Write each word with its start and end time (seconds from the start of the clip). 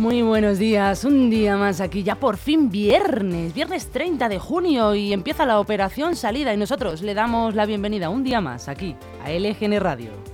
Muy 0.00 0.22
buenos 0.22 0.58
días, 0.58 1.04
un 1.04 1.28
día 1.28 1.58
más 1.58 1.82
aquí, 1.82 2.02
ya 2.02 2.14
por 2.14 2.38
fin 2.38 2.70
viernes, 2.70 3.52
viernes 3.52 3.90
30 3.90 4.30
de 4.30 4.38
junio 4.38 4.94
y 4.94 5.12
empieza 5.12 5.44
la 5.44 5.60
operación 5.60 6.16
salida 6.16 6.54
y 6.54 6.56
nosotros 6.56 7.02
le 7.02 7.12
damos 7.12 7.54
la 7.54 7.66
bienvenida 7.66 8.08
un 8.08 8.24
día 8.24 8.40
más 8.40 8.70
aquí 8.70 8.96
a 9.22 9.30
LGN 9.30 9.78
Radio. 9.78 10.29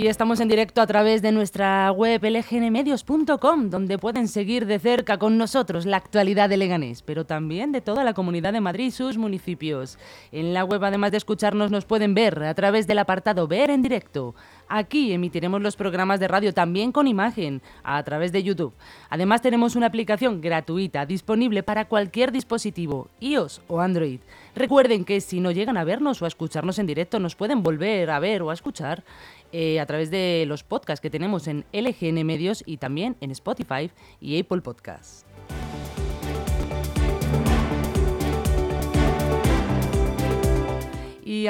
Y 0.00 0.06
estamos 0.06 0.40
en 0.40 0.48
directo 0.48 0.80
a 0.80 0.86
través 0.86 1.20
de 1.20 1.30
nuestra 1.30 1.92
web 1.92 2.24
lgnmedios.com, 2.24 3.68
donde 3.68 3.98
pueden 3.98 4.28
seguir 4.28 4.64
de 4.64 4.78
cerca 4.78 5.18
con 5.18 5.36
nosotros 5.36 5.84
la 5.84 5.98
actualidad 5.98 6.48
de 6.48 6.56
Leganés, 6.56 7.02
pero 7.02 7.26
también 7.26 7.70
de 7.70 7.82
toda 7.82 8.02
la 8.02 8.14
comunidad 8.14 8.54
de 8.54 8.62
Madrid 8.62 8.86
y 8.86 8.90
sus 8.92 9.18
municipios. 9.18 9.98
En 10.32 10.54
la 10.54 10.64
web, 10.64 10.82
además 10.84 11.10
de 11.10 11.18
escucharnos, 11.18 11.70
nos 11.70 11.84
pueden 11.84 12.14
ver 12.14 12.42
a 12.44 12.54
través 12.54 12.86
del 12.86 12.98
apartado 12.98 13.46
Ver 13.46 13.68
en 13.68 13.82
directo. 13.82 14.34
Aquí 14.72 15.12
emitiremos 15.12 15.60
los 15.60 15.74
programas 15.74 16.20
de 16.20 16.28
radio 16.28 16.54
también 16.54 16.92
con 16.92 17.08
imagen, 17.08 17.60
a 17.82 18.00
través 18.04 18.30
de 18.30 18.44
YouTube. 18.44 18.72
Además, 19.08 19.42
tenemos 19.42 19.74
una 19.74 19.86
aplicación 19.86 20.40
gratuita 20.40 21.06
disponible 21.06 21.64
para 21.64 21.86
cualquier 21.86 22.30
dispositivo, 22.30 23.08
iOS 23.18 23.62
o 23.66 23.80
Android. 23.80 24.20
Recuerden 24.54 25.04
que 25.04 25.20
si 25.20 25.40
no 25.40 25.50
llegan 25.50 25.76
a 25.76 25.82
vernos 25.82 26.22
o 26.22 26.24
a 26.24 26.28
escucharnos 26.28 26.78
en 26.78 26.86
directo, 26.86 27.18
nos 27.18 27.34
pueden 27.34 27.64
volver 27.64 28.10
a 28.10 28.20
ver 28.20 28.42
o 28.42 28.50
a 28.50 28.54
escuchar 28.54 29.02
eh, 29.50 29.80
a 29.80 29.86
través 29.86 30.08
de 30.12 30.44
los 30.46 30.62
podcasts 30.62 31.00
que 31.00 31.10
tenemos 31.10 31.48
en 31.48 31.64
LGN 31.72 32.24
Medios 32.24 32.62
y 32.64 32.76
también 32.76 33.16
en 33.20 33.32
Spotify 33.32 33.90
y 34.20 34.38
Apple 34.40 34.60
Podcasts. 34.60 35.26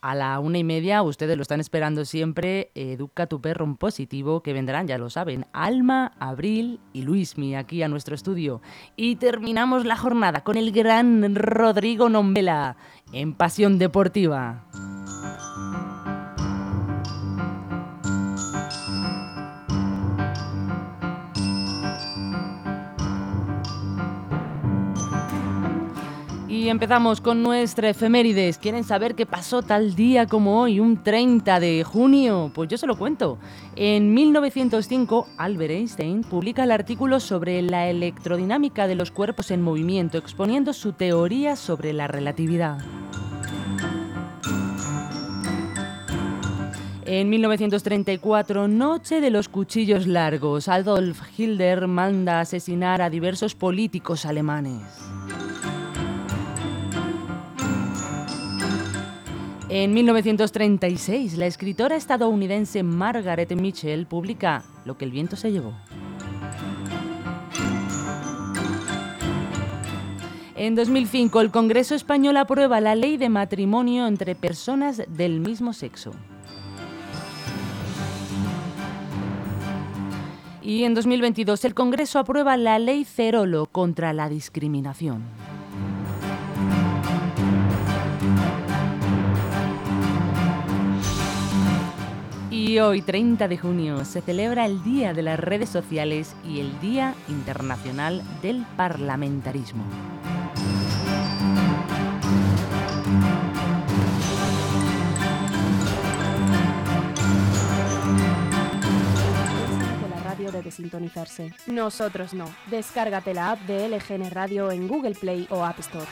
A 0.00 0.14
la 0.14 0.38
una 0.40 0.56
y 0.56 0.64
media, 0.64 1.02
ustedes 1.02 1.36
lo 1.36 1.42
están 1.42 1.58
esperando 1.58 2.04
siempre, 2.04 2.70
Educa 2.74 3.26
tu 3.26 3.40
perro 3.40 3.64
en 3.64 3.76
positivo, 3.76 4.40
que 4.40 4.52
vendrán, 4.52 4.86
ya 4.86 4.98
lo 4.98 5.10
saben, 5.10 5.46
Alma, 5.52 6.12
Abril 6.20 6.80
y 6.92 7.02
Luismi 7.02 7.56
aquí 7.56 7.82
a 7.82 7.88
nuestro 7.88 8.14
estudio. 8.14 8.62
Y 8.94 9.16
terminamos 9.16 9.84
la 9.84 9.96
jornada 9.96 10.44
con 10.44 10.56
el 10.56 10.70
gran 10.70 11.34
Rodrigo 11.34 12.08
Nombela 12.08 12.76
en 13.20 13.32
Pasión 13.32 13.78
Deportiva. 13.78 14.64
Y 26.66 26.68
empezamos 26.68 27.20
con 27.20 27.44
nuestra 27.44 27.90
efemérides. 27.90 28.58
¿Quieren 28.58 28.82
saber 28.82 29.14
qué 29.14 29.24
pasó 29.24 29.62
tal 29.62 29.94
día 29.94 30.26
como 30.26 30.60
hoy, 30.60 30.80
un 30.80 31.00
30 31.00 31.60
de 31.60 31.84
junio? 31.84 32.50
Pues 32.52 32.68
yo 32.68 32.76
se 32.76 32.88
lo 32.88 32.98
cuento. 32.98 33.38
En 33.76 34.12
1905, 34.12 35.28
Albert 35.36 35.70
Einstein 35.70 36.22
publica 36.22 36.64
el 36.64 36.72
artículo 36.72 37.20
sobre 37.20 37.62
la 37.62 37.88
electrodinámica 37.88 38.88
de 38.88 38.96
los 38.96 39.12
cuerpos 39.12 39.52
en 39.52 39.62
movimiento, 39.62 40.18
exponiendo 40.18 40.72
su 40.72 40.92
teoría 40.92 41.54
sobre 41.54 41.92
la 41.92 42.08
relatividad. 42.08 42.78
En 47.04 47.30
1934, 47.30 48.66
Noche 48.66 49.20
de 49.20 49.30
los 49.30 49.48
Cuchillos 49.48 50.08
Largos, 50.08 50.66
Adolf 50.66 51.20
Hitler 51.38 51.86
manda 51.86 52.40
asesinar 52.40 53.02
a 53.02 53.08
diversos 53.08 53.54
políticos 53.54 54.26
alemanes. 54.26 54.82
En 59.68 59.94
1936, 59.94 61.36
la 61.38 61.46
escritora 61.46 61.96
estadounidense 61.96 62.84
Margaret 62.84 63.52
Mitchell 63.56 64.06
publica 64.06 64.62
Lo 64.84 64.96
que 64.96 65.04
el 65.04 65.10
viento 65.10 65.34
se 65.34 65.50
llevó. 65.50 65.74
En 70.54 70.76
2005, 70.76 71.40
el 71.40 71.50
Congreso 71.50 71.96
español 71.96 72.36
aprueba 72.36 72.80
la 72.80 72.94
ley 72.94 73.16
de 73.16 73.28
matrimonio 73.28 74.06
entre 74.06 74.36
personas 74.36 75.02
del 75.08 75.40
mismo 75.40 75.72
sexo. 75.72 76.12
Y 80.62 80.84
en 80.84 80.94
2022, 80.94 81.64
el 81.64 81.74
Congreso 81.74 82.20
aprueba 82.20 82.56
la 82.56 82.78
ley 82.78 83.04
Cerolo 83.04 83.66
contra 83.66 84.12
la 84.12 84.28
discriminación. 84.28 85.24
Y 92.66 92.80
hoy, 92.80 93.00
30 93.00 93.46
de 93.46 93.58
junio, 93.58 94.04
se 94.04 94.20
celebra 94.20 94.66
el 94.66 94.82
Día 94.82 95.14
de 95.14 95.22
las 95.22 95.38
Redes 95.38 95.68
Sociales 95.68 96.34
y 96.44 96.58
el 96.58 96.80
Día 96.80 97.14
Internacional 97.28 98.24
del 98.42 98.66
Parlamentarismo. 98.76 99.84
la 110.10 110.22
radio 110.24 110.50
debe 110.50 110.72
sintonizarse. 110.72 111.52
Nosotros 111.68 112.34
no. 112.34 112.46
Descárgate 112.68 113.32
la 113.32 113.52
app 113.52 113.60
de 113.60 113.88
LGN 113.88 114.28
Radio 114.32 114.72
en 114.72 114.88
Google 114.88 115.14
Play 115.14 115.46
o 115.50 115.64
App 115.64 115.78
Store. 115.78 116.06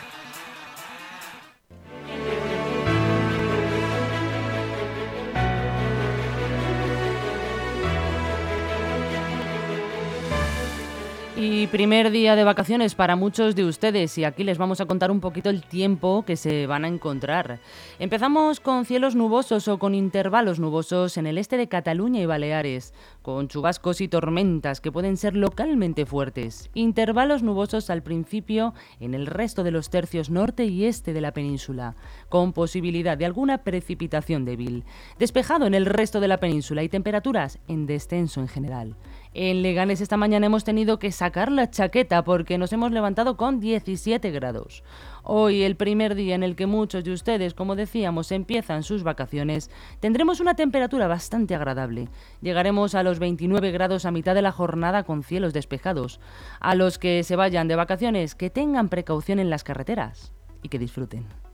Primer 11.45 12.09
día 12.09 12.35
de 12.35 12.43
vacaciones 12.43 12.95
para 12.95 13.15
muchos 13.15 13.55
de 13.55 13.65
ustedes 13.65 14.17
y 14.17 14.23
aquí 14.23 14.43
les 14.43 14.57
vamos 14.57 14.81
a 14.81 14.85
contar 14.85 15.11
un 15.11 15.19
poquito 15.19 15.49
el 15.49 15.61
tiempo 15.61 16.23
que 16.25 16.37
se 16.37 16.65
van 16.65 16.85
a 16.85 16.87
encontrar. 16.87 17.59
Empezamos 17.99 18.59
con 18.59 18.85
cielos 18.85 19.15
nubosos 19.15 19.67
o 19.67 19.77
con 19.77 19.93
intervalos 19.93 20.59
nubosos 20.59 21.17
en 21.17 21.27
el 21.27 21.37
este 21.37 21.57
de 21.57 21.67
Cataluña 21.67 22.21
y 22.21 22.25
Baleares, 22.25 22.93
con 23.21 23.47
chubascos 23.47 24.01
y 24.01 24.07
tormentas 24.07 24.81
que 24.81 24.91
pueden 24.91 25.17
ser 25.17 25.35
localmente 25.35 26.05
fuertes. 26.05 26.69
Intervalos 26.73 27.43
nubosos 27.43 27.89
al 27.89 28.01
principio 28.01 28.73
en 28.99 29.13
el 29.13 29.27
resto 29.27 29.63
de 29.63 29.71
los 29.71 29.89
tercios 29.89 30.29
norte 30.31 30.65
y 30.65 30.85
este 30.85 31.13
de 31.13 31.21
la 31.21 31.33
península, 31.33 31.95
con 32.29 32.53
posibilidad 32.53 33.17
de 33.17 33.25
alguna 33.25 33.59
precipitación 33.59 34.45
débil. 34.45 34.83
Despejado 35.19 35.67
en 35.67 35.75
el 35.75 35.85
resto 35.85 36.19
de 36.19 36.27
la 36.27 36.39
península 36.39 36.81
y 36.81 36.89
temperaturas 36.89 37.59
en 37.67 37.85
descenso 37.85 38.41
en 38.41 38.47
general. 38.47 38.95
En 39.37 39.63
Leganes 39.63 39.99
esta 39.99 40.15
mañana 40.15 40.45
hemos 40.45 40.63
tenido 40.63 40.97
que 40.97 41.11
sacar 41.11 41.51
la 41.51 41.69
chaqueta 41.69 42.23
porque 42.23 42.57
nos 42.57 42.71
hemos 42.71 42.93
levantado 42.93 43.35
con 43.35 43.59
17 43.59 44.31
grados. 44.31 44.81
Hoy, 45.23 45.63
el 45.63 45.75
primer 45.75 46.15
día 46.15 46.35
en 46.35 46.43
el 46.43 46.55
que 46.55 46.67
muchos 46.67 47.03
de 47.03 47.11
ustedes, 47.11 47.53
como 47.53 47.75
decíamos, 47.75 48.31
empiezan 48.31 48.83
sus 48.83 49.03
vacaciones, 49.03 49.69
tendremos 49.99 50.39
una 50.39 50.55
temperatura 50.55 51.09
bastante 51.09 51.53
agradable. 51.53 52.07
Llegaremos 52.41 52.95
a 52.95 53.03
los 53.03 53.19
29 53.19 53.71
grados 53.71 54.05
a 54.05 54.11
mitad 54.11 54.35
de 54.35 54.41
la 54.41 54.53
jornada 54.53 55.03
con 55.03 55.21
cielos 55.21 55.51
despejados. 55.51 56.21
A 56.61 56.73
los 56.73 56.97
que 56.97 57.21
se 57.23 57.35
vayan 57.35 57.67
de 57.67 57.75
vacaciones, 57.75 58.35
que 58.35 58.49
tengan 58.49 58.87
precaución 58.87 59.39
en 59.39 59.49
las 59.49 59.65
carreteras 59.65 60.31
y 60.63 60.69
que 60.69 60.79
disfruten. 60.79 61.44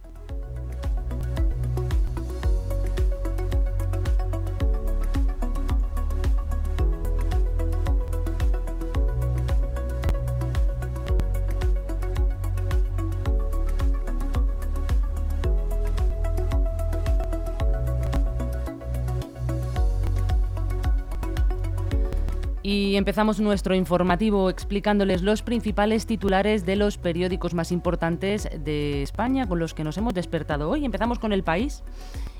Y 22.71 22.95
empezamos 22.95 23.41
nuestro 23.41 23.75
informativo 23.75 24.49
explicándoles 24.49 25.23
los 25.23 25.41
principales 25.41 26.05
titulares 26.05 26.65
de 26.65 26.77
los 26.77 26.97
periódicos 26.97 27.53
más 27.53 27.69
importantes 27.69 28.47
de 28.63 29.03
España 29.03 29.45
con 29.45 29.59
los 29.59 29.73
que 29.73 29.83
nos 29.83 29.97
hemos 29.97 30.13
despertado 30.13 30.69
hoy. 30.69 30.85
Empezamos 30.85 31.19
con 31.19 31.33
El 31.33 31.43
País. 31.43 31.83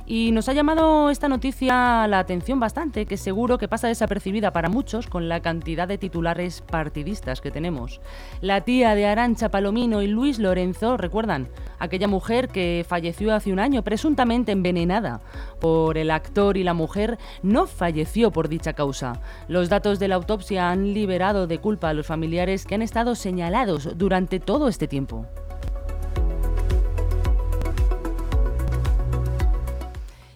Y 0.06 0.32
nos 0.32 0.50
ha 0.50 0.54
llamado 0.54 1.10
esta 1.10 1.30
noticia 1.30 2.08
la 2.08 2.20
atención 2.20 2.60
bastante, 2.60 3.06
que 3.06 3.18
seguro 3.18 3.58
que 3.58 3.68
pasa 3.68 3.88
desapercibida 3.88 4.52
para 4.52 4.70
muchos 4.70 5.08
con 5.08 5.30
la 5.30 5.42
cantidad 5.42 5.88
de 5.88 5.98
titulares 5.98 6.62
partidistas 6.62 7.40
que 7.40 7.52
tenemos. 7.52 8.02
La 8.42 8.62
tía 8.62 8.96
de 8.96 9.06
Arancha 9.06 9.50
Palomino 9.50 10.02
y 10.02 10.08
Luis 10.08 10.40
Lorenzo, 10.40 10.98
¿recuerdan? 10.98 11.48
Aquella 11.80 12.08
mujer 12.08 12.50
que 12.50 12.86
falleció 12.88 13.34
hace 13.34 13.54
un 13.54 13.60
año 13.60 13.84
presuntamente 13.84 14.52
envenenada 14.52 15.22
por 15.60 15.98
el 15.98 16.12
actor 16.12 16.58
y 16.58 16.64
la 16.64 16.74
mujer 16.74 17.18
no 17.42 17.66
falleció 17.68 18.32
por 18.32 18.50
dicha 18.50 18.74
causa. 18.74 19.22
Los 19.48 19.70
datos 19.70 20.00
de 20.00 20.08
la 20.08 20.16
autopsia 20.16 20.70
han 20.70 20.94
liberado 20.94 21.48
de 21.48 21.60
culpa 21.60 21.90
a 21.90 21.94
los 21.94 22.08
familiares 22.08 22.66
que 22.66 22.76
han 22.76 22.82
estado 22.82 23.16
señalados 23.16 23.98
durante 23.98 24.40
todo 24.40 24.68
este 24.68 24.88
tiempo. 24.88 25.26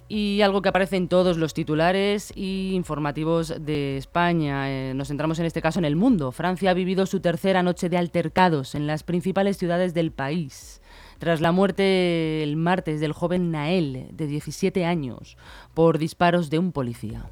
Y 0.08 0.42
algo 0.42 0.62
que 0.62 0.70
aparece 0.70 0.98
en 0.98 1.08
todos 1.08 1.38
los 1.38 1.56
titulares 1.56 2.32
y 2.36 2.74
informativos 2.74 3.56
de 3.60 3.98
España. 3.98 4.70
Eh, 4.70 4.94
nos 4.94 5.08
centramos 5.08 5.40
en 5.40 5.46
este 5.46 5.64
caso 5.64 5.80
en 5.80 5.86
el 5.86 5.96
mundo. 5.96 6.32
Francia 6.32 6.70
ha 6.70 6.76
vivido 6.76 7.08
su 7.08 7.22
tercera 7.22 7.64
noche 7.64 7.90
de 7.90 7.98
altercados 7.98 8.76
en 8.76 8.86
las 8.86 9.02
principales 9.02 9.58
ciudades 9.58 9.96
del 9.96 10.12
país. 10.12 10.82
Tras 11.18 11.42
la 11.42 11.52
muerte 11.52 12.44
el 12.44 12.56
martes 12.56 13.00
del 13.00 13.14
joven 13.14 13.50
Nael, 13.50 14.10
de 14.12 14.28
17 14.28 14.86
años, 14.86 15.38
por 15.74 15.98
disparos 15.98 16.50
de 16.52 16.60
un 16.60 16.72
policía. 16.72 17.26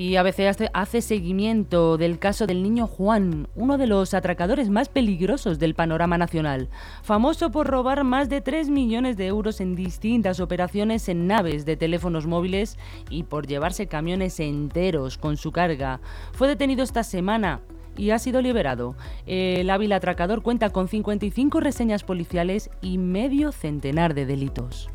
Y 0.00 0.16
ABC 0.16 0.70
hace 0.72 1.02
seguimiento 1.02 1.98
del 1.98 2.18
caso 2.18 2.46
del 2.46 2.62
niño 2.62 2.86
Juan, 2.86 3.48
uno 3.54 3.76
de 3.76 3.86
los 3.86 4.14
atracadores 4.14 4.70
más 4.70 4.88
peligrosos 4.88 5.58
del 5.58 5.74
panorama 5.74 6.16
nacional, 6.16 6.70
famoso 7.02 7.50
por 7.50 7.66
robar 7.66 8.02
más 8.02 8.30
de 8.30 8.40
3 8.40 8.70
millones 8.70 9.18
de 9.18 9.26
euros 9.26 9.60
en 9.60 9.76
distintas 9.76 10.40
operaciones 10.40 11.06
en 11.10 11.26
naves 11.26 11.66
de 11.66 11.76
teléfonos 11.76 12.26
móviles 12.26 12.78
y 13.10 13.24
por 13.24 13.46
llevarse 13.46 13.88
camiones 13.88 14.40
enteros 14.40 15.18
con 15.18 15.36
su 15.36 15.52
carga. 15.52 16.00
Fue 16.32 16.48
detenido 16.48 16.82
esta 16.82 17.04
semana 17.04 17.60
y 17.94 18.12
ha 18.12 18.18
sido 18.18 18.40
liberado. 18.40 18.96
El 19.26 19.68
hábil 19.68 19.92
atracador 19.92 20.40
cuenta 20.40 20.70
con 20.70 20.88
55 20.88 21.60
reseñas 21.60 22.04
policiales 22.04 22.70
y 22.80 22.96
medio 22.96 23.52
centenar 23.52 24.14
de 24.14 24.24
delitos. 24.24 24.88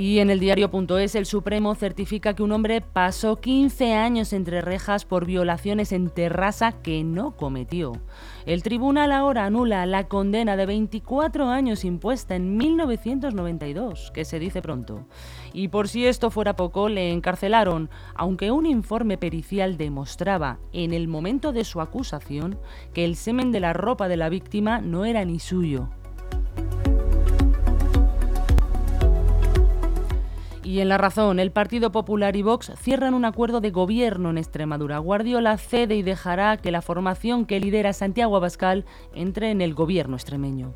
Y 0.00 0.20
en 0.20 0.30
el 0.30 0.38
diario.es 0.38 1.16
el 1.16 1.26
Supremo 1.26 1.74
certifica 1.74 2.34
que 2.34 2.44
un 2.44 2.52
hombre 2.52 2.80
pasó 2.80 3.40
15 3.40 3.94
años 3.94 4.32
entre 4.32 4.60
rejas 4.60 5.04
por 5.04 5.26
violaciones 5.26 5.90
en 5.90 6.08
terraza 6.08 6.70
que 6.70 7.02
no 7.02 7.32
cometió. 7.32 7.94
El 8.46 8.62
tribunal 8.62 9.10
ahora 9.10 9.44
anula 9.44 9.84
la 9.86 10.06
condena 10.06 10.56
de 10.56 10.66
24 10.66 11.48
años 11.48 11.84
impuesta 11.84 12.36
en 12.36 12.56
1992, 12.56 14.12
que 14.14 14.24
se 14.24 14.38
dice 14.38 14.62
pronto. 14.62 15.08
Y 15.52 15.66
por 15.66 15.88
si 15.88 16.06
esto 16.06 16.30
fuera 16.30 16.54
poco, 16.54 16.88
le 16.88 17.10
encarcelaron, 17.10 17.90
aunque 18.14 18.52
un 18.52 18.66
informe 18.66 19.18
pericial 19.18 19.76
demostraba 19.76 20.60
en 20.72 20.92
el 20.92 21.08
momento 21.08 21.52
de 21.52 21.64
su 21.64 21.80
acusación 21.80 22.60
que 22.94 23.04
el 23.04 23.16
semen 23.16 23.50
de 23.50 23.58
la 23.58 23.72
ropa 23.72 24.06
de 24.06 24.16
la 24.16 24.28
víctima 24.28 24.80
no 24.80 25.04
era 25.04 25.24
ni 25.24 25.40
suyo. 25.40 25.88
Y 30.68 30.80
en 30.80 30.90
la 30.90 30.98
razón, 30.98 31.40
el 31.40 31.50
Partido 31.50 31.92
Popular 31.92 32.36
y 32.36 32.42
Vox 32.42 32.72
cierran 32.76 33.14
un 33.14 33.24
acuerdo 33.24 33.62
de 33.62 33.70
gobierno 33.70 34.28
en 34.28 34.36
Extremadura. 34.36 34.98
Guardiola 34.98 35.56
cede 35.56 35.96
y 35.96 36.02
dejará 36.02 36.58
que 36.58 36.70
la 36.70 36.82
formación 36.82 37.46
que 37.46 37.58
lidera 37.58 37.94
Santiago 37.94 38.36
Abascal 38.36 38.84
entre 39.14 39.50
en 39.50 39.62
el 39.62 39.72
gobierno 39.72 40.16
extremeño. 40.16 40.74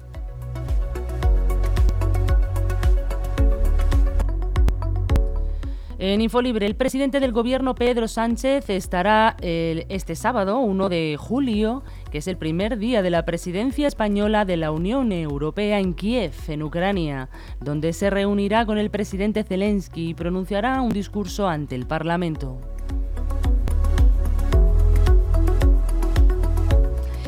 En 5.99 6.23
Infolibre, 6.23 6.65
el 6.67 6.75
presidente 6.75 7.21
del 7.21 7.31
gobierno 7.31 7.75
Pedro 7.75 8.09
Sánchez 8.09 8.71
estará 8.71 9.37
este 9.41 10.17
sábado, 10.17 10.59
1 10.59 10.89
de 10.89 11.17
julio, 11.17 11.85
que 12.13 12.19
es 12.19 12.29
el 12.29 12.37
primer 12.37 12.77
día 12.77 13.01
de 13.01 13.09
la 13.09 13.25
presidencia 13.25 13.89
española 13.89 14.45
de 14.45 14.59
la 14.59 14.71
Unión 14.71 15.13
Europea 15.13 15.81
en 15.81 15.95
Kiev, 15.95 16.35
en 16.49 16.63
Ucrania, 16.63 17.31
donde 17.59 17.95
se 17.95 18.11
reunirá 18.11 18.67
con 18.67 18.77
el 18.77 18.91
presidente 18.91 19.45
Zelensky 19.45 20.11
y 20.11 20.15
pronunciará 20.15 20.83
un 20.83 20.91
discurso 20.91 21.49
ante 21.49 21.75
el 21.75 21.87
Parlamento. 21.87 22.59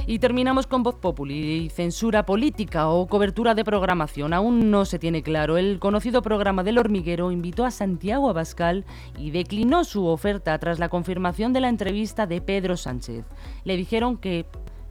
Y 0.07 0.19
terminamos 0.19 0.67
con 0.67 0.83
Voz 0.83 0.97
Populi, 0.97 1.71
censura 1.71 2.27
política 2.27 2.89
o 2.89 3.07
cobertura 3.07 3.55
de 3.55 3.65
programación. 3.65 4.35
Aún 4.35 4.71
no 4.71 4.85
se 4.85 4.99
tiene 4.99 5.23
claro. 5.23 5.57
El 5.57 5.79
conocido 5.79 6.21
programa 6.21 6.63
del 6.63 6.77
hormiguero 6.77 7.33
invitó 7.33 7.65
a 7.65 7.71
Santiago 7.71 8.29
Abascal 8.29 8.85
y 9.17 9.31
declinó 9.31 9.83
su 9.85 10.05
oferta 10.05 10.59
tras 10.59 10.79
la 10.79 10.91
confirmación 10.91 11.55
de 11.55 11.63
la 11.63 11.71
entrevista 11.71 12.27
de 12.27 12.43
Pedro 12.43 12.77
Sánchez. 12.77 13.25
Le 13.65 13.79
dijeron 13.79 14.19
que, 14.19 14.45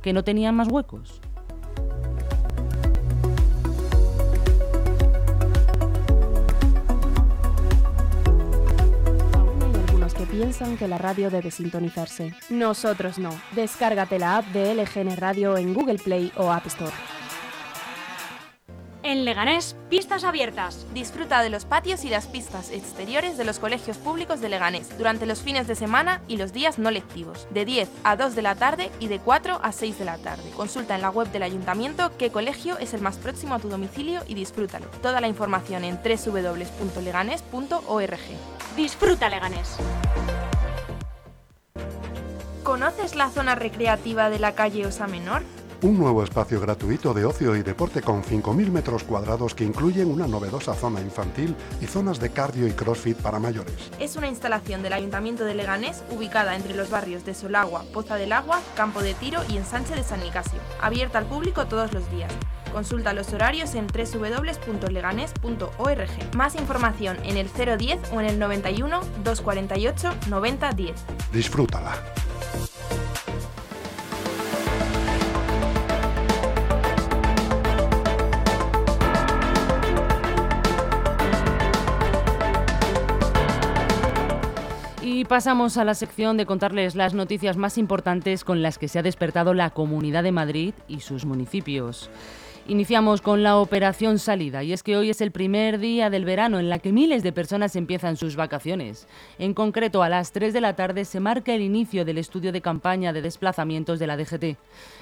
que 0.04 0.14
no 0.14 0.24
tenían 0.24 0.56
más 0.56 0.68
huecos. 0.68 1.22
piensan 10.34 10.78
que 10.78 10.88
la 10.88 10.98
radio 10.98 11.30
debe 11.30 11.52
sintonizarse. 11.52 12.34
Nosotros 12.50 13.20
no. 13.20 13.30
Descárgate 13.52 14.18
la 14.18 14.38
app 14.38 14.48
de 14.48 14.74
LGN 14.74 15.16
Radio 15.18 15.58
en 15.58 15.76
Google 15.76 16.00
Play 16.00 16.32
o 16.36 16.52
App 16.52 16.66
Store. 16.66 16.92
En 19.06 19.26
Leganés, 19.26 19.76
pistas 19.90 20.24
abiertas. 20.24 20.86
Disfruta 20.94 21.42
de 21.42 21.50
los 21.50 21.66
patios 21.66 22.06
y 22.06 22.10
las 22.10 22.28
pistas 22.28 22.72
exteriores 22.72 23.38
de 23.38 23.44
los 23.44 23.60
colegios 23.60 23.98
públicos 23.98 24.40
de 24.40 24.48
Leganés 24.48 24.98
durante 24.98 25.26
los 25.26 25.42
fines 25.42 25.68
de 25.68 25.76
semana 25.76 26.22
y 26.30 26.38
los 26.38 26.54
días 26.54 26.80
no 26.80 26.90
lectivos, 26.90 27.46
de 27.50 27.66
10 27.66 27.90
a 28.06 28.16
2 28.16 28.34
de 28.34 28.42
la 28.42 28.56
tarde 28.56 28.92
y 29.02 29.08
de 29.08 29.20
4 29.20 29.60
a 29.62 29.74
6 29.74 30.00
de 30.00 30.06
la 30.06 30.18
tarde. 30.20 30.50
Consulta 30.56 30.96
en 30.96 31.02
la 31.02 31.10
web 31.10 31.30
del 31.34 31.44
ayuntamiento 31.44 32.14
qué 32.18 32.32
colegio 32.32 32.78
es 32.78 32.94
el 32.94 33.02
más 33.02 33.18
próximo 33.18 33.56
a 33.56 33.60
tu 33.60 33.68
domicilio 33.68 34.22
y 34.26 34.36
disfrútalo. 34.36 34.86
Toda 35.02 35.20
la 35.20 35.28
información 35.28 35.84
en 35.84 35.98
www.leganés.org. 35.98 38.20
Disfruta 38.78 39.30
Leganés. 39.30 39.76
¿Conoces 42.64 43.16
la 43.16 43.30
zona 43.30 43.56
recreativa 43.56 44.30
de 44.30 44.40
la 44.40 44.56
calle 44.56 44.88
Osa 44.88 45.08
Menor? 45.08 45.44
Un 45.84 45.98
nuevo 45.98 46.24
espacio 46.24 46.62
gratuito 46.62 47.14
de 47.14 47.26
ocio 47.26 47.58
y 47.58 47.62
deporte 47.62 48.02
con 48.02 48.24
5.000 48.24 48.72
metros 48.72 49.04
cuadrados 49.04 49.54
que 49.54 49.66
incluyen 49.66 50.10
una 50.10 50.28
novedosa 50.28 50.74
zona 50.74 51.02
infantil 51.02 51.58
y 51.82 51.88
zonas 51.88 52.22
de 52.22 52.30
cardio 52.30 52.66
y 52.68 52.72
crossfit 52.72 53.18
para 53.18 53.38
mayores. 53.38 53.76
Es 54.00 54.16
una 54.16 54.30
instalación 54.30 54.82
del 54.82 54.94
Ayuntamiento 54.94 55.44
de 55.44 55.56
Leganés 55.56 56.02
ubicada 56.10 56.56
entre 56.56 56.74
los 56.74 56.90
barrios 56.90 57.26
de 57.26 57.34
Solagua, 57.34 57.84
Poza 57.94 58.16
del 58.16 58.32
Agua, 58.32 58.62
Campo 58.78 59.02
de 59.02 59.14
Tiro 59.14 59.42
y 59.50 59.58
Ensanche 59.58 59.94
de 59.94 60.04
San 60.04 60.22
Nicasio, 60.22 60.60
abierta 60.82 61.18
al 61.18 61.26
público 61.26 61.66
todos 61.66 61.92
los 61.92 62.10
días. 62.12 62.32
Consulta 62.72 63.12
los 63.14 63.34
horarios 63.34 63.76
en 63.76 63.88
www.leganés.org. 63.88 66.36
Más 66.36 66.56
información 66.56 67.18
en 67.24 67.36
el 67.38 67.50
010 67.50 68.14
o 68.14 68.22
en 68.22 68.26
el 68.26 68.40
91 68.40 69.02
248 69.24 70.14
9010. 70.30 70.96
Disfrútala. 71.32 72.02
Pasamos 85.34 85.78
a 85.78 85.84
la 85.84 85.96
sección 85.96 86.38
de 86.38 86.46
contarles 86.46 86.94
las 86.94 87.16
noticias 87.16 87.58
más 87.58 87.80
importantes 87.80 88.44
con 88.44 88.62
las 88.62 88.78
que 88.78 88.88
se 88.88 89.00
ha 89.00 89.02
despertado 89.02 89.56
la 89.56 89.72
Comunidad 89.72 90.22
de 90.22 90.32
Madrid 90.32 90.76
y 90.88 91.00
sus 91.00 91.26
municipios. 91.26 92.12
Iniciamos 92.68 93.20
con 93.20 93.42
la 93.42 93.58
operación 93.58 94.20
salida 94.20 94.64
y 94.64 94.74
es 94.74 94.84
que 94.84 94.96
hoy 94.96 95.10
es 95.10 95.22
el 95.22 95.32
primer 95.32 95.80
día 95.80 96.12
del 96.12 96.24
verano 96.24 96.60
en 96.60 96.70
la 96.70 96.78
que 96.78 96.94
miles 96.94 97.24
de 97.24 97.34
personas 97.34 97.76
empiezan 97.76 98.16
sus 98.16 98.36
vacaciones. 98.36 99.08
En 99.40 99.56
concreto, 99.56 100.04
a 100.04 100.08
las 100.08 100.32
3 100.34 100.54
de 100.54 100.62
la 100.62 100.76
tarde 100.76 101.04
se 101.04 101.20
marca 101.20 101.52
el 101.54 101.62
inicio 101.62 102.06
del 102.06 102.20
estudio 102.20 102.52
de 102.52 102.62
campaña 102.62 103.12
de 103.12 103.24
desplazamientos 103.24 103.98
de 103.98 104.06
la 104.06 104.16
DGT. 104.16 104.58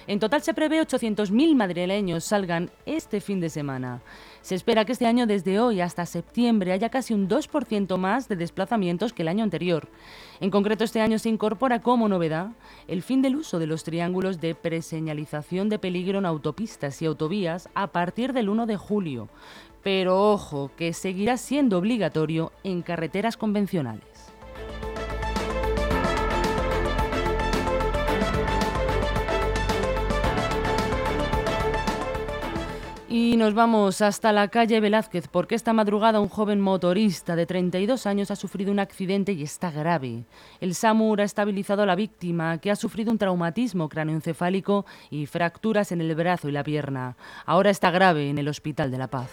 En 0.07 0.19
total 0.19 0.41
se 0.43 0.53
prevé 0.53 0.81
800.000 0.81 1.55
madrileños 1.55 2.23
salgan 2.23 2.71
este 2.85 3.19
fin 3.19 3.41
de 3.41 3.49
semana. 3.49 4.01
Se 4.41 4.55
espera 4.55 4.85
que 4.85 4.93
este 4.93 5.05
año 5.05 5.27
desde 5.27 5.59
hoy 5.59 5.81
hasta 5.81 6.05
septiembre 6.07 6.71
haya 6.71 6.89
casi 6.89 7.13
un 7.13 7.29
2% 7.29 7.97
más 7.97 8.27
de 8.27 8.35
desplazamientos 8.35 9.13
que 9.13 9.21
el 9.21 9.27
año 9.27 9.43
anterior. 9.43 9.87
En 10.39 10.49
concreto, 10.49 10.83
este 10.83 10.99
año 10.99 11.19
se 11.19 11.29
incorpora 11.29 11.81
como 11.81 12.09
novedad 12.09 12.49
el 12.87 13.03
fin 13.03 13.21
del 13.21 13.35
uso 13.35 13.59
de 13.59 13.67
los 13.67 13.83
triángulos 13.83 14.41
de 14.41 14.55
preseñalización 14.55 15.69
de 15.69 15.77
peligro 15.77 16.17
en 16.17 16.25
autopistas 16.25 17.01
y 17.01 17.05
autovías 17.05 17.69
a 17.75 17.87
partir 17.87 18.33
del 18.33 18.49
1 18.49 18.65
de 18.65 18.77
julio. 18.77 19.29
Pero 19.83 20.31
ojo, 20.31 20.71
que 20.75 20.93
seguirá 20.93 21.37
siendo 21.37 21.77
obligatorio 21.77 22.51
en 22.63 22.81
carreteras 22.81 23.37
convencionales. 23.37 24.10
Y 33.13 33.35
nos 33.35 33.53
vamos 33.53 34.01
hasta 34.01 34.31
la 34.31 34.47
calle 34.47 34.79
Velázquez 34.79 35.27
porque 35.27 35.55
esta 35.55 35.73
madrugada 35.73 36.21
un 36.21 36.29
joven 36.29 36.61
motorista 36.61 37.35
de 37.35 37.45
32 37.45 38.05
años 38.05 38.31
ha 38.31 38.37
sufrido 38.37 38.71
un 38.71 38.79
accidente 38.79 39.33
y 39.33 39.43
está 39.43 39.69
grave. 39.69 40.23
El 40.61 40.75
SAMUR 40.75 41.19
ha 41.19 41.25
estabilizado 41.25 41.81
a 41.81 41.85
la 41.85 41.95
víctima 41.95 42.59
que 42.59 42.71
ha 42.71 42.77
sufrido 42.77 43.11
un 43.11 43.17
traumatismo 43.17 43.89
cráneoencefálico 43.89 44.85
y 45.09 45.25
fracturas 45.25 45.91
en 45.91 45.99
el 45.99 46.15
brazo 46.15 46.47
y 46.47 46.53
la 46.53 46.63
pierna. 46.63 47.17
Ahora 47.45 47.69
está 47.69 47.91
grave 47.91 48.29
en 48.29 48.37
el 48.37 48.47
Hospital 48.47 48.91
de 48.91 48.97
la 48.97 49.09
Paz. 49.09 49.29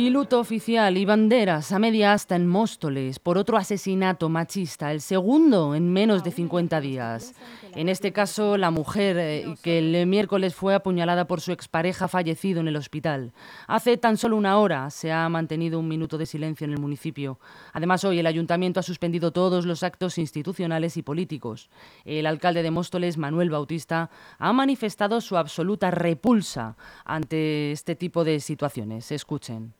Y 0.00 0.08
luto 0.08 0.40
oficial 0.40 0.96
y 0.96 1.04
banderas 1.04 1.72
a 1.72 1.78
media 1.78 2.14
asta 2.14 2.34
en 2.34 2.46
Móstoles 2.46 3.18
por 3.18 3.36
otro 3.36 3.58
asesinato 3.58 4.30
machista, 4.30 4.92
el 4.92 5.02
segundo 5.02 5.74
en 5.74 5.92
menos 5.92 6.24
de 6.24 6.30
50 6.30 6.80
días. 6.80 7.34
En 7.74 7.90
este 7.90 8.10
caso, 8.10 8.56
la 8.56 8.70
mujer 8.70 9.18
eh, 9.18 9.54
que 9.62 9.78
el 9.78 10.06
miércoles 10.06 10.54
fue 10.54 10.74
apuñalada 10.74 11.26
por 11.26 11.42
su 11.42 11.52
expareja 11.52 12.08
fallecido 12.08 12.60
en 12.60 12.68
el 12.68 12.76
hospital. 12.76 13.34
Hace 13.66 13.98
tan 13.98 14.16
solo 14.16 14.38
una 14.38 14.56
hora 14.56 14.88
se 14.88 15.12
ha 15.12 15.28
mantenido 15.28 15.78
un 15.78 15.86
minuto 15.86 16.16
de 16.16 16.24
silencio 16.24 16.64
en 16.64 16.72
el 16.72 16.80
municipio. 16.80 17.38
Además, 17.74 18.02
hoy 18.02 18.20
el 18.20 18.26
ayuntamiento 18.26 18.80
ha 18.80 18.82
suspendido 18.82 19.32
todos 19.32 19.66
los 19.66 19.82
actos 19.82 20.16
institucionales 20.16 20.96
y 20.96 21.02
políticos. 21.02 21.68
El 22.06 22.24
alcalde 22.24 22.62
de 22.62 22.70
Móstoles, 22.70 23.18
Manuel 23.18 23.50
Bautista, 23.50 24.08
ha 24.38 24.52
manifestado 24.54 25.20
su 25.20 25.36
absoluta 25.36 25.90
repulsa 25.90 26.78
ante 27.04 27.70
este 27.72 27.96
tipo 27.96 28.24
de 28.24 28.40
situaciones. 28.40 29.12
Escuchen. 29.12 29.74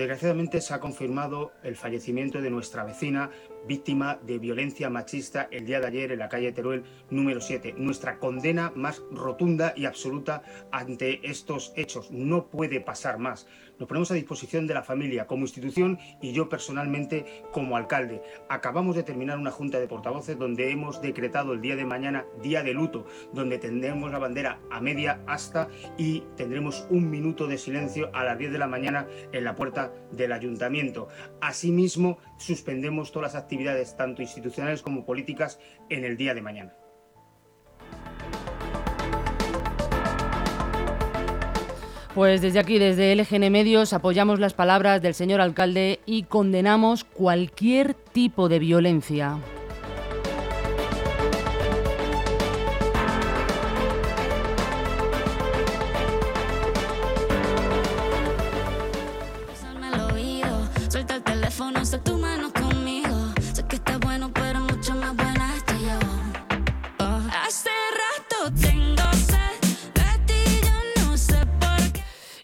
Desgraciadamente 0.00 0.62
se 0.62 0.72
ha 0.72 0.80
confirmado 0.80 1.52
el 1.62 1.76
fallecimiento 1.76 2.40
de 2.40 2.48
nuestra 2.48 2.84
vecina, 2.84 3.30
víctima 3.66 4.18
de 4.22 4.38
violencia 4.38 4.90
machista 4.90 5.48
el 5.50 5.66
día 5.66 5.80
de 5.80 5.86
ayer 5.86 6.12
en 6.12 6.18
la 6.18 6.28
calle 6.28 6.52
Teruel 6.52 6.84
número 7.10 7.40
7. 7.40 7.74
Nuestra 7.76 8.18
condena 8.18 8.72
más 8.74 9.02
rotunda 9.10 9.72
y 9.76 9.86
absoluta 9.86 10.42
ante 10.72 11.20
estos 11.28 11.72
hechos. 11.76 12.10
No 12.10 12.46
puede 12.46 12.80
pasar 12.80 13.18
más. 13.18 13.46
Nos 13.78 13.88
ponemos 13.88 14.10
a 14.10 14.14
disposición 14.14 14.66
de 14.66 14.74
la 14.74 14.82
familia 14.82 15.26
como 15.26 15.42
institución 15.42 15.98
y 16.20 16.32
yo 16.32 16.48
personalmente 16.50 17.44
como 17.50 17.76
alcalde. 17.76 18.20
Acabamos 18.48 18.94
de 18.94 19.02
terminar 19.02 19.38
una 19.38 19.50
junta 19.50 19.80
de 19.80 19.88
portavoces 19.88 20.38
donde 20.38 20.70
hemos 20.70 21.00
decretado 21.00 21.54
el 21.54 21.62
día 21.62 21.76
de 21.76 21.86
mañana 21.86 22.26
día 22.42 22.62
de 22.62 22.74
luto, 22.74 23.06
donde 23.32 23.58
tendremos 23.58 24.12
la 24.12 24.18
bandera 24.18 24.60
a 24.70 24.80
media 24.80 25.22
asta 25.26 25.68
y 25.96 26.24
tendremos 26.36 26.86
un 26.90 27.10
minuto 27.10 27.46
de 27.46 27.56
silencio 27.56 28.10
a 28.12 28.24
las 28.24 28.38
10 28.38 28.52
de 28.52 28.58
la 28.58 28.66
mañana 28.66 29.06
en 29.32 29.44
la 29.44 29.54
puerta 29.54 29.92
del 30.12 30.32
ayuntamiento. 30.32 31.08
Asimismo, 31.40 32.18
suspendemos 32.40 33.12
todas 33.12 33.34
las 33.34 33.42
actividades, 33.42 33.96
tanto 33.96 34.22
institucionales 34.22 34.82
como 34.82 35.04
políticas, 35.04 35.60
en 35.88 36.04
el 36.04 36.16
día 36.16 36.34
de 36.34 36.42
mañana. 36.42 36.74
Pues 42.14 42.40
desde 42.40 42.58
aquí, 42.58 42.78
desde 42.78 43.14
LGN 43.14 43.52
Medios, 43.52 43.92
apoyamos 43.92 44.40
las 44.40 44.52
palabras 44.52 45.00
del 45.00 45.14
señor 45.14 45.40
alcalde 45.40 46.00
y 46.06 46.24
condenamos 46.24 47.04
cualquier 47.04 47.94
tipo 47.94 48.48
de 48.48 48.58
violencia. 48.58 49.38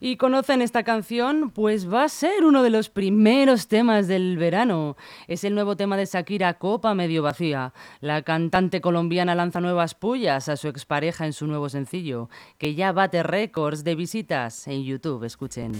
Y 0.00 0.16
conocen 0.16 0.62
esta 0.62 0.82
canción, 0.82 1.50
pues 1.50 1.92
va 1.92 2.04
a 2.04 2.08
ser 2.08 2.44
uno 2.44 2.62
de 2.62 2.70
los 2.70 2.90
primeros 2.90 3.68
temas 3.68 4.08
del 4.08 4.36
verano. 4.36 4.96
Es 5.28 5.44
el 5.44 5.54
nuevo 5.54 5.76
tema 5.76 5.96
de 5.96 6.06
Shakira, 6.06 6.54
Copa 6.54 6.94
Medio 6.94 7.22
Vacía. 7.22 7.72
La 8.00 8.22
cantante 8.22 8.80
colombiana 8.80 9.34
lanza 9.34 9.60
nuevas 9.60 9.94
pullas 9.94 10.48
a 10.48 10.56
su 10.56 10.68
expareja 10.68 11.26
en 11.26 11.32
su 11.32 11.46
nuevo 11.46 11.68
sencillo, 11.68 12.28
que 12.58 12.74
ya 12.74 12.92
bate 12.92 13.22
récords 13.22 13.84
de 13.84 13.94
visitas 13.94 14.66
en 14.68 14.84
YouTube. 14.84 15.24
Escuchen. 15.24 15.72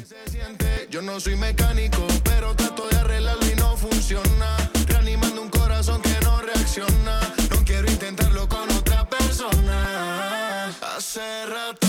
Yo 0.90 1.02
no 1.02 1.18
soy 1.20 1.36
mecánico, 1.36 2.06
pero 2.24 2.54
trato 2.54 2.88
de 2.88 2.96
arreglarlo 2.96 3.46
y 3.52 3.56
no 3.56 3.76
funciona. 3.76 4.56
Reanimando 4.86 5.42
un 5.42 5.50
corazón 5.50 6.00
que 6.02 6.16
no 6.22 6.40
reacciona. 6.40 7.20
No 7.50 7.64
quiero 7.64 7.90
intentarlo 7.90 8.48
con 8.48 8.70
otra 8.70 9.08
persona. 9.08 10.68
Hace 10.96 11.46
rato 11.46 11.85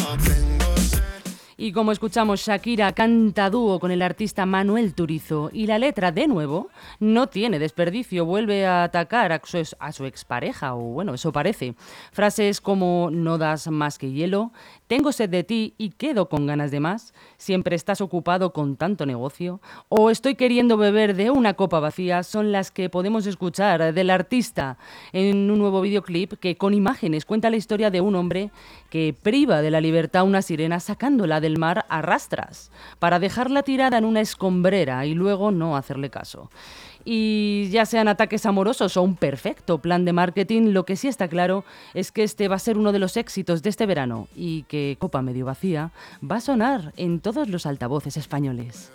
y 1.60 1.72
como 1.72 1.92
escuchamos, 1.92 2.42
Shakira 2.42 2.92
canta 2.92 3.50
dúo 3.50 3.80
con 3.80 3.90
el 3.90 4.04
artista 4.04 4.46
Manuel 4.46 4.94
Turizo 4.94 5.50
y 5.52 5.66
la 5.66 5.80
letra, 5.80 6.12
de 6.12 6.28
nuevo, 6.28 6.70
no 7.00 7.28
tiene 7.28 7.58
desperdicio, 7.58 8.26
vuelve 8.26 8.68
a 8.68 8.84
atacar 8.84 9.32
a 9.32 9.42
su, 9.44 9.64
a 9.80 9.92
su 9.92 10.06
expareja, 10.06 10.76
o 10.76 10.82
bueno, 10.82 11.16
eso 11.16 11.32
parece. 11.32 11.74
Frases 12.12 12.62
como 12.62 13.10
no 13.12 13.40
das 13.40 13.68
más 13.70 13.98
que 13.98 14.12
hielo, 14.12 14.52
tengo 14.86 15.12
sed 15.12 15.32
de 15.32 15.44
ti 15.44 15.74
y 15.80 15.90
quedo 15.90 16.30
con 16.30 16.46
ganas 16.46 16.70
de 16.70 16.80
más, 16.80 17.16
siempre 17.38 17.76
estás 17.76 18.02
ocupado 18.02 18.54
con 18.54 18.76
tanto 18.76 19.08
negocio, 19.08 19.60
o 19.90 20.12
estoy 20.12 20.36
queriendo 20.36 20.78
beber 20.78 21.16
de 21.16 21.32
una 21.32 21.56
copa 21.56 21.80
vacía, 21.80 22.22
son 22.22 22.52
las 22.52 22.70
que 22.70 22.92
podemos 22.92 23.26
escuchar 23.26 23.96
del 23.96 24.12
artista 24.12 24.78
en 25.12 25.50
un 25.50 25.58
nuevo 25.58 25.82
videoclip 25.82 26.34
que 26.34 26.56
con 26.56 26.76
imágenes 26.76 27.26
cuenta 27.26 27.50
la 27.50 27.58
historia 27.58 27.90
de 27.90 28.02
un 28.02 28.16
hombre 28.16 28.52
que 28.92 29.16
priva 29.20 29.64
de 29.64 29.72
la 29.72 29.82
libertad 29.82 30.22
a 30.22 30.24
una 30.24 30.44
sirena 30.44 30.80
sacándola 30.80 31.42
del 31.42 31.47
del 31.48 31.58
mar 31.58 31.86
a 31.88 32.01
rastras, 32.01 32.72
para 33.00 33.20
dejarla 33.20 33.63
tirada 33.63 33.98
en 33.98 34.04
una 34.04 34.20
escombrera 34.20 35.06
y 35.06 35.13
luego 35.13 35.51
no 35.51 35.77
hacerle 35.77 36.10
caso. 36.10 36.51
Y 37.06 37.70
ya 37.70 37.86
sean 37.86 38.10
ataques 38.10 38.46
amorosos 38.46 38.98
o 38.98 39.01
un 39.01 39.16
perfecto 39.16 39.77
plan 39.77 40.04
de 40.04 40.12
marketing, 40.12 40.74
lo 40.74 40.84
que 40.84 40.98
sí 40.98 41.08
está 41.08 41.30
claro 41.30 41.63
es 41.94 42.12
que 42.12 42.24
este 42.24 42.50
va 42.50 42.58
a 42.58 42.60
ser 42.60 42.77
uno 42.77 42.92
de 42.92 43.00
los 43.00 43.16
éxitos 43.16 43.63
de 43.63 43.70
este 43.70 43.86
verano 43.86 44.27
y 44.36 44.63
que 44.63 44.98
Copa 45.00 45.22
Medio 45.22 45.46
Vacía 45.46 45.92
va 46.22 46.36
a 46.36 46.42
sonar 46.42 46.92
en 46.98 47.22
todos 47.22 47.48
los 47.48 47.66
altavoces 47.66 48.18
españoles. 48.18 48.92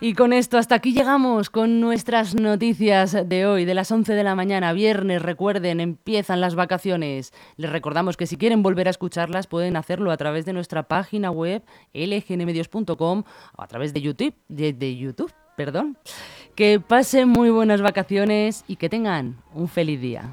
Y 0.00 0.14
con 0.14 0.32
esto 0.32 0.58
hasta 0.58 0.76
aquí 0.76 0.92
llegamos 0.92 1.50
con 1.50 1.80
nuestras 1.80 2.36
noticias 2.36 3.16
de 3.28 3.46
hoy, 3.46 3.64
de 3.64 3.74
las 3.74 3.90
11 3.90 4.14
de 4.14 4.22
la 4.22 4.36
mañana, 4.36 4.72
viernes, 4.72 5.20
recuerden, 5.20 5.80
empiezan 5.80 6.40
las 6.40 6.54
vacaciones. 6.54 7.32
Les 7.56 7.68
recordamos 7.68 8.16
que 8.16 8.28
si 8.28 8.36
quieren 8.36 8.62
volver 8.62 8.86
a 8.86 8.90
escucharlas 8.90 9.48
pueden 9.48 9.76
hacerlo 9.76 10.12
a 10.12 10.16
través 10.16 10.44
de 10.44 10.52
nuestra 10.52 10.84
página 10.84 11.32
web 11.32 11.64
lgnmedios.com 11.94 13.24
o 13.56 13.62
a 13.62 13.66
través 13.66 13.92
de 13.92 14.00
YouTube, 14.00 14.34
de, 14.46 14.96
YouTube, 14.96 15.32
perdón. 15.56 15.98
Que 16.54 16.78
pasen 16.78 17.28
muy 17.28 17.50
buenas 17.50 17.82
vacaciones 17.82 18.64
y 18.68 18.76
que 18.76 18.88
tengan 18.88 19.42
un 19.52 19.66
feliz 19.66 20.00
día. 20.00 20.30